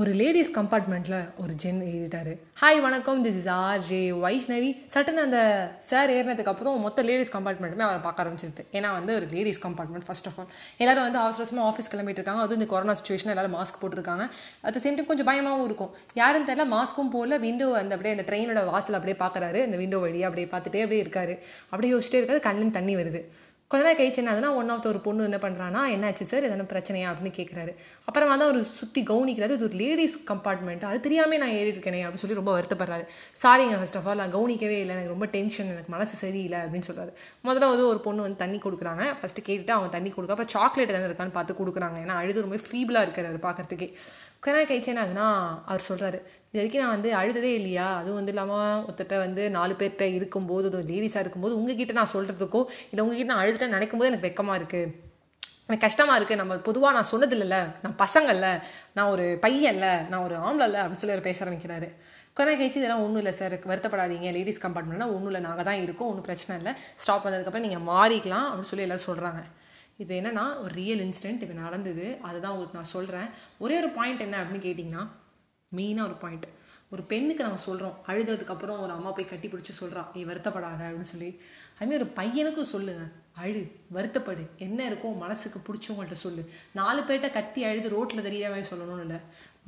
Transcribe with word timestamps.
ஒரு 0.00 0.12
லேடிஸ் 0.18 0.50
கம்பார்ட்மெண்ட்டில் 0.58 1.30
ஒரு 1.36 1.54
ஜென் 1.62 1.80
ஏறிட்டார். 1.88 2.30
ஹாய் 2.60 2.80
வணக்கம். 2.80 3.24
This 3.24 3.38
is 3.40 3.48
R 3.54 3.80
J 3.80 4.10
Vaishnavi 4.10 4.70
சட்டன் 4.94 5.20
அந்த 5.24 5.38
சார் 5.78 6.10
ஏறினதுக்கு 6.10 6.50
அப்புறம் 6.52 6.80
மொத்த 6.80 7.02
லேடிஸ் 7.02 7.32
கம்பார்ட்மெண்ட்டுமே 7.36 7.84
அவரை 7.86 8.00
பார்க்க 8.06 8.24
ஆரம்பிச்சிருது. 8.24 8.62
ஏன்னா 8.72 8.92
வந்து 8.92 9.14
ஒரு 9.14 9.26
ladies 9.32 9.60
compartment 9.66 10.06
first 10.06 10.26
of 10.26 10.38
all 10.38 10.48
எல்லாரும் 10.76 11.02
வந்து 11.02 11.18
அவசர 11.18 11.42
அவசரமாக 11.42 11.68
ஆஃபீஸ் 11.72 11.92
கிளம்பிட்டுருக்காங்க. 11.94 12.40
அது 12.44 12.46
அதுவும் 12.46 12.60
இந்த 12.60 12.66
கொரோனா 12.66 12.94
சுச்சுவேஷன் 13.00 13.32
எல்லாரும் 13.34 13.54
மாஸ்க் 13.58 13.80
போட்டிருக்காங்க. 13.82 14.30
அட் 14.60 14.76
சேம் 14.76 14.96
டைம் 14.96 15.06
கொஞ்சம் 15.06 15.26
பயமாகவும் 15.26 15.64
இருக்கும். 15.64 15.94
யாருன்னு 16.14 16.50
தெரியல 16.52 16.68
மாஸ்க்கும் 16.76 17.14
போல 17.18 17.38
விண்டோ 17.46 17.70
அந்த 17.82 17.96
அப்படியே 17.98 18.16
அந்த 18.16 18.26
ட்ரெயினோட 18.30 18.64
வாசல் 18.64 18.98
அப்படியே 19.00 19.18
பார்க்குறாரு. 19.26 19.64
அந்த 19.64 19.76
விண்டோ 19.76 19.98
வழியாக 19.98 20.30
அப்படியே 20.30 20.48
பார்த்துட்டே 20.54 20.82
அப்படியே 20.86 21.02
இருக்காரு. 21.02 21.36
அப்படியே 21.70 21.92
யோசிச்சிட்டே 21.94 22.22
இருக்காரு. 22.22 22.40
கண்ணின் 22.40 22.76
தண்ணி 22.80 22.96
வருது. 22.96 23.22
கொஞ்ச 23.72 23.82
நேரம் 23.84 23.98
கழிச்சு 23.98 24.20
என்ன 24.20 24.30
ஆகுதுன்னா 24.32 24.50
ஒன் 24.60 24.70
ஆஃப் 24.72 24.88
ஒரு 24.90 25.00
பொண்ணு 25.04 25.26
என்ன 25.28 25.38
பண்ணுறான்னா 25.44 25.82
என்னாச்சு 25.92 26.24
சார் 26.30 26.46
எதனா 26.48 26.66
பிரச்சனையா 26.72 27.10
அப்படின்னு 27.10 27.36
கேட்குறாரு 27.38 27.72
அப்புறமா 28.08 28.34
தான் 28.40 28.50
ஒரு 28.52 28.62
சுற்றி 28.78 29.00
கவனிக்கிறாரு. 29.10 29.56
இது 29.58 29.66
ஒரு 29.68 29.78
லேடிஸ் 29.82 30.16
கம்பார்ட்மெண்ட் 30.30 30.84
அது 30.88 30.98
தெரியாமல் 31.06 31.40
நான் 31.42 31.54
ஏறி 31.60 31.70
இருக்கேனே 31.74 32.00
அப்படின்னு 32.06 32.24
சொல்லி 32.24 32.38
ரொம்ப 32.40 32.52
வருத்தப்படுறாரு. 32.56 33.06
சாரிங்க 33.42 33.78
ஃபர்ஸ்ட் 33.82 33.98
ஆஃப் 34.00 34.08
ஆல் 34.12 34.20
நான் 34.22 34.34
கவனிக்கவே 34.36 34.76
இல்லை. 34.82 34.94
எனக்கு 34.96 35.14
ரொம்ப 35.14 35.28
டென்ஷன் 35.36 35.70
எனக்கு 35.74 35.94
மனசு 35.96 36.16
சரியில்லை 36.24 36.60
அப்படின்னு 36.64 36.88
சொல்கிறாரு 36.90 37.14
முதல்ல 37.46 37.70
வந்து 37.74 37.86
ஒரு 37.92 38.02
பொண்ணு 38.08 38.26
வந்து 38.26 38.40
தண்ணி 38.44 38.60
கொடுக்குறாங்க. 38.66 39.06
ஃபஸ்ட்டு 39.20 39.46
கேட்டுட்டு 39.48 39.76
அவங்க 39.76 39.90
தண்ணி 39.96 40.12
கொடுக்க 40.16 40.36
அப்புறம் 40.36 40.52
சாக்லேட் 40.56 40.92
எதாவது 40.94 41.10
இருக்கான்னு 41.10 41.36
பார்த்து 41.38 41.58
கொடுக்குறாங்க. 41.62 41.98
ஏன்னா 42.04 42.18
அழுது 42.22 42.44
ரொம்ப 42.46 42.60
ஃபீபிளாக 42.66 43.06
இருக்காரு 43.08 43.42
பார்க்குறதுக்கே. 43.48 43.90
கொஞ்ச 44.44 44.54
நேரம் 44.54 44.70
கழிச்சு 44.70 44.90
என்ன 44.92 45.02
ஆகுதுன்னா 45.02 45.26
அவர் 45.70 45.84
சொல்கிறாரு 45.88 46.18
இது 46.48 46.58
வரைக்கும் 46.60 46.82
நான் 46.82 46.94
வந்து 46.94 47.10
அழுததே 47.18 47.50
இல்லையா? 47.58 47.84
அதுவும் 47.98 48.18
வந்து 48.20 48.32
இல்லாமல் 48.32 48.80
ஒருத்தட்ட 48.86 49.16
வந்து 49.24 49.42
நாலு 49.56 49.74
பேர்கிட்ட 49.80 50.06
இருக்கும்போது 50.16 50.66
அது 50.70 50.80
லேடிஸாக 50.90 51.22
இருக்கும்போது 51.24 51.54
உங்ககிட்ட 51.58 51.92
நான் 51.98 52.10
சொல்கிறதுக்கோ 52.14 52.60
இல்லை 52.90 53.02
உங்ககிட்ட 53.04 53.30
நான் 53.32 53.42
அழுது 53.44 53.61
அழுதுட்டேன்னு 53.62 53.78
நினைக்கும் 53.78 54.00
போது 54.00 54.10
எனக்கு 54.10 54.28
வெக்கமாக 54.28 54.60
இருக்குது 54.60 55.10
எனக்கு 55.66 55.84
கஷ்டமாக 55.86 56.18
இருக்குது 56.18 56.40
நம்ம 56.40 56.54
பொதுவாக 56.68 56.94
நான் 56.96 57.10
சொன்னது 57.12 57.36
நான் 57.84 57.98
பசங்கள்ல 58.04 58.46
நான் 58.96 59.10
ஒரு 59.14 59.26
பையன்ல 59.44 59.86
நான் 60.10 60.24
ஒரு 60.26 60.36
ஆம்பளை 60.46 60.78
அப்படின்னு 60.80 61.02
சொல்லி 61.02 61.16
அவர் 61.16 61.28
பேச 61.28 61.38
ஆரம்பிக்கிறாரு. 61.44 61.88
கொரோனா 62.36 62.56
கழிச்சு 62.58 62.80
இதெல்லாம் 62.80 63.04
ஒன்றும் 63.04 63.20
இல்லை 63.22 63.32
சார் 63.38 63.54
வருத்தப்படாதீங்க. 63.70 64.28
லேடிஸ் 64.36 64.62
கம்பார்ட்மெண்ட்லாம் 64.64 65.12
ஒன்றும் 65.14 65.30
இல்லை. 65.30 65.42
நாங்கள் 65.48 65.66
தான் 65.68 65.80
இருக்கோம். 65.84 66.08
ஒன்றும் 66.10 66.26
பிரச்சனை 66.28 66.54
இல்லை. 66.60 66.72
ஸ்டாப் 67.02 67.24
பண்ணதுக்கப்புறம் 67.24 67.66
நீங்கள் 67.66 67.84
மாறிக்கலாம் 67.92 68.46
அப்படின்னு 68.48 68.70
சொல்லி 68.72 68.86
எல்லோரும் 68.86 69.08
சொல்கிறாங்க 69.10 69.42
இது 70.02 70.12
என்னன்னா 70.20 70.44
ஒரு 70.62 70.72
ரியல் 70.80 71.02
இன்சிடென்ட் 71.06 71.42
இப்போ 71.44 71.56
நடந்தது. 71.64 72.06
அதுதான் 72.28 72.52
உங்களுக்கு 72.54 72.78
நான் 72.80 72.92
சொல்கிறேன் 72.96 73.28
ஒரே 73.64 73.76
ஒரு 73.82 73.90
பாயிண்ட் 73.98 74.24
என்ன 74.26 74.38
அப்படின்னு 74.42 74.66
கேட்டிங்கன்னா 74.68 75.04
மெயினாக 75.72 76.08
ஒரு 76.10 76.16
பாயிண்ட் 76.24 76.48
ஒரு 76.94 77.02
பெண்ணுக்கு 77.10 77.44
நம்ம 77.46 77.60
சொல்கிறோம் 77.68 77.96
அழுததுக்கப்புறம் 78.10 78.80
ஒரு 78.84 78.92
அம்மா 78.96 79.10
போய் 79.16 79.30
கட்டி 79.32 79.48
பிடிச்சி 79.52 79.74
சொல்கிறா 79.82 80.00
ஏ 80.20 80.24
வருத்தப்படாத 80.30 80.80
அப்படின்னு 80.88 81.12
சொல்லி. 81.14 81.30
அதுமாதிரி 81.78 82.00
ஒரு 82.02 82.10
பையனுக்கும் 82.20 82.72
சொல்லுங்கள் 82.74 83.12
அழு 83.34 83.62
வருத்தப்படு. 83.92 84.42
என்ன 84.56 84.88
இருக்கோ 84.90 85.16
மனசுக்கு 85.16 85.58
பிடிச்சவங்கள்ட்ட 85.66 86.12
சொல்லு. 86.12 86.50
நாலு 86.72 87.02
பேர்கிட்ட 87.02 87.30
கத்தி 87.30 87.64
அழுது 87.64 87.88
ரோட்டில் 87.88 88.22
தெரியாமல் 88.22 88.70
சொல்லணும்னு 88.70 89.00
இல்லை. 89.00 89.18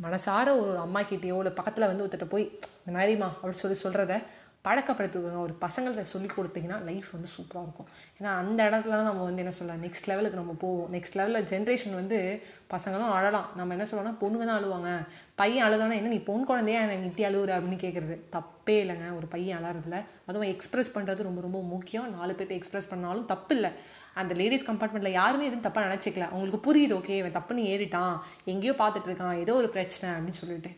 மனசார 0.02 0.46
ஒரு 0.60 0.78
அம்மா 0.78 1.00
கிட்டேயோ 1.00 1.36
இல்லை 1.36 1.52
பக்கத்தில் 1.52 1.86
வந்து 1.86 2.06
ஒருத்தட்ட 2.06 2.28
போய் 2.28 2.58
இந்த 2.84 2.98
மாதிரிம்மா 2.98 3.28
அப்படின்னு 3.28 3.62
சொல்லி 3.62 3.78
சொல்கிறத 3.82 4.22
பழக்கப்படுத்துவங்க 4.64 5.38
ஒரு 5.38 5.56
பசங்கள்கிட்ட 5.60 6.00
சொல்லி 6.00 6.26
கொடுத்தீங்கன்னா 6.26 6.84
லைஃப் 6.84 7.06
வந்து 7.12 7.28
சூப்பராக 7.36 7.62
இருக்கும். 7.62 7.86
ஏன்னா 8.20 8.24
அந்த 8.24 8.64
இடத்துல 8.64 8.88
தான் 8.88 9.04
நம்ம 9.04 9.22
வந்து 9.22 9.42
என்ன 9.42 9.50
சொல்லலாம் 9.50 9.84
நெக்ஸ்ட் 9.84 10.06
லெவலுக்கு 10.06 10.36
நம்ம 10.36 10.52
போவோம். 10.52 10.92
நெக்ஸ்ட் 10.92 11.14
லெவலில் 11.14 11.44
ஜென்ரேஷன் 11.44 11.94
வந்து 11.94 12.42
பசங்களும் 12.70 13.10
அழலாம். 13.10 13.50
நம்ம 13.56 13.74
என்ன 13.74 13.86
சொல்லலாம்னா 13.90 14.14
பொண்ணுங்க 14.20 14.46
தான் 14.46 14.64
அழுவாங்க. 14.64 15.08
பையன் 15.34 15.66
அழுதானா 15.66 15.94
என்ன 15.94 16.08
நீ 16.08 16.18
பொன் 16.18 16.44
குழந்தையா? 16.44 16.80
என்ன 16.80 17.06
இப்படி 17.06 17.34
அழுவுற? 17.34 17.40
அப்படின்னு 17.40 17.82
கேட்குறது 17.84 18.20
தப்பே 18.32 18.76
இல்லைங்க. 18.84 19.16
ஒரு 19.16 19.26
பையன் 19.26 19.64
அழறதுல. 19.64 20.04
அதுவும் 20.26 20.48
எக்ஸ்பிரஸ் 20.48 20.98
பண்ணுறது 20.98 21.22
ரொம்ப 21.22 21.40
ரொம்ப 21.40 21.62
முக்கியம். 21.62 22.10
நாலு 22.10 22.32
பேர்ட்ட 22.32 22.48
எக்ஸ்பிரஸ் 22.48 22.88
பண்ணாலும் 22.88 23.26
தப்பு 23.26 23.54
இல்லை. 23.54 23.70
அந்த 24.14 24.34
லேடிஸ் 24.34 24.70
கம்பார்ட்மெண்ட்டில் 24.70 25.08
யாருமே 25.08 25.46
எதுவும் 25.46 25.72
தப்பாக 25.72 25.86
நினச்சிக்கல. 25.86 26.28
அவங்களுக்கு 26.28 26.74
புரியுது 26.74 27.00
ஓகே 27.00 27.16
இவன் 27.16 27.32
தப்புன்னு 27.32 27.68
ஏறிட்டான். 27.72 28.18
எங்கேயோ 28.44 28.72
பார்த்துட்டு 28.72 29.08
இருக்கான். 29.08 29.38
ஏதோ 29.38 29.54
ஒரு 29.54 29.68
பிரச்சனை. 29.68 30.16
அப்படின்னு 30.16 30.30
சொல்லிட்டு. 30.30 30.70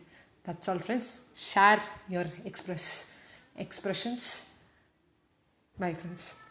That's 0.45 0.69
all 0.69 0.77
friends 0.77 1.13
share 1.55 1.79
your 2.09 2.43
express 2.43 3.15
expressions. 3.57 4.59
Bye, 5.79 5.93
friends. 5.93 6.43